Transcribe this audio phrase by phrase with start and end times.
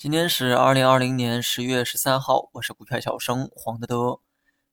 [0.00, 4.20] 今天是二零二零年十月十三号，我是股票小生黄德德。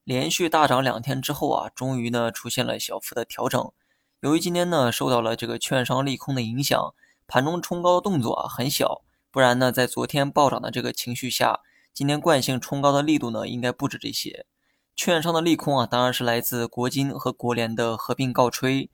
[0.02, 3.70] 连续大涨两天之后啊，终于呢出现了小幅的调整。
[4.20, 6.94] 由于今天呢受到了这个券商利空的影响，
[7.26, 11.60] 盘中冲高的动作啊很小，不然呢在昨天暴涨的这个情绪下，
[11.92, 14.46] 今天惯性冲高的力度呢应该不止这些。
[14.96, 18.90] 券商的利空啊，当然是来自国金和国联的合并告吹。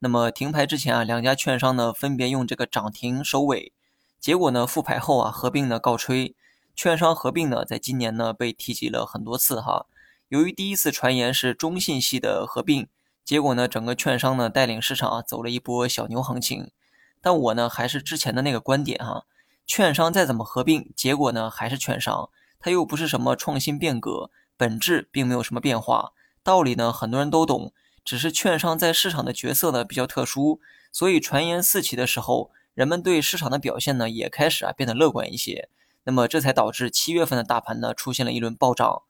[0.00, 3.72] 那么停牌之前啊，两家券商呢分别用这个涨停收尾。
[4.20, 6.34] 结果呢，复牌后啊，合并呢告吹，
[6.74, 9.86] 券商合并呢，在今年呢被提及了很多次哈。
[10.28, 12.88] 由于第一次传言是中信系的合并，
[13.24, 16.70] 结果呢，整个券商呢带领市场啊走了一波小牛行情。
[17.22, 19.24] 但我呢还是之前的那个观点哈，
[19.66, 22.28] 券商再怎么合并，结果呢还是券商，
[22.58, 26.12] 它又不是什么创新变革，本质并没有什么变化。
[26.42, 27.72] 道理呢很多人都懂，
[28.04, 32.50] 只是券商在市场的角色呢比较特殊，所以传言四起的时候。
[32.78, 35.68] 人们对市场的表现呢也开始啊变得乐观一些，
[36.04, 39.02] 那么这才导致七月份的大盘呢出现了一轮暴涨。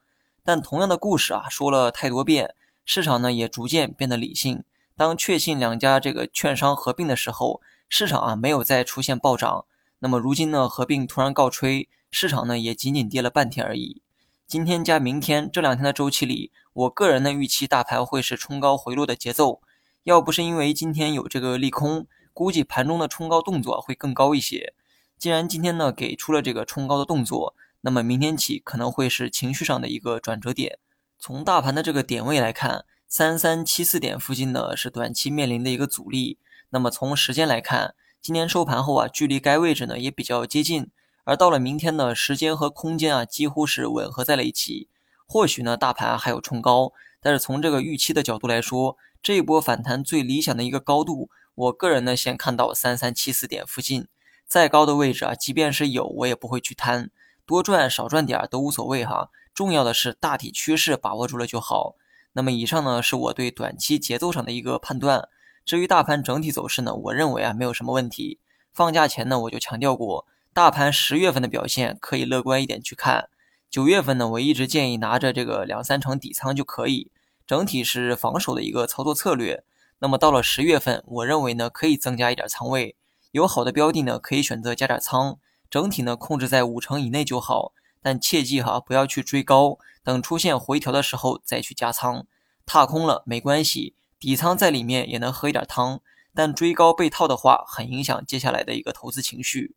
[0.42, 2.54] 但同样的故事啊说了太多遍，
[2.86, 4.64] 市场呢也逐渐变得理性。
[4.96, 9.66] 当确信两家这个券商合并的时候，市场啊没有再出现暴涨。
[9.98, 14.00] 那么如今呢合并突然告吹，市场呢也仅仅跌了半天而已。
[14.46, 19.60] 今天加明天这两天的周期里，我个人的预期大盘会是冲高回落的节奏。
[20.04, 22.06] 要不是因为今天有这个利空。
[22.38, 24.72] 估计盘中的冲高动作会更高一些。
[25.18, 30.78] 既然今天呢给出了这个冲高的动作，那么明天起可能会是情绪上的一个转折点。
[31.18, 36.38] 从大盘的这个点位来看，三三七四点附近呢是短期面临的一个阻力。
[36.70, 40.92] 那么从时间来看，今天收盘后啊，距离该位置呢也比较接近。
[41.24, 44.88] 而到了明天呢，时间和空间啊几乎是吻合在了一起。
[45.26, 51.28] 或许呢大盘还有冲高，但是从这个预期的角度来说，这一波反弹最理想的一个高度。
[51.58, 54.06] 我个人呢，先看到三三七四点附近，
[54.46, 57.10] 再高的位置啊，即便是有，我也不会去贪，
[57.44, 59.30] 多赚少赚点都无所谓哈。
[59.52, 61.96] 重要的是大体趋势把握住了就好。
[62.34, 65.28] 那么以上呢，是我对短期节奏上的一个判断。
[65.64, 68.38] 至于大盘整体走势呢，我认为啊，没有什么问题。
[68.72, 73.28] 放假前呢，我就强调过，大盘十月份的表现可以乐观一点去看。
[73.68, 77.10] 九月份呢，我一直建议拿着这个两三成底仓就可以，
[77.44, 79.64] 整体是防守的一个操作策略。
[80.00, 82.96] 那么到了十月份，我认为呢可以增加一点仓位，
[83.32, 85.38] 有好的标的呢可以选择加点仓，
[85.68, 87.72] 整体呢控制在五成以内就好。
[88.00, 92.26] 但切记哈，不要去追高，等出现回调的时候再去加仓。
[92.64, 96.00] 踏空了没关系，底仓在里面也能喝一点汤。
[96.34, 99.74] 但追高被套的话，很影响接下来的一个投资情绪。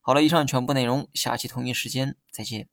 [0.00, 2.68] 好了，以上全部内容，下期同一时间再见。